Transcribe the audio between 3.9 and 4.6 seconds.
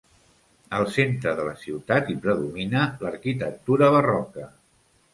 barroca.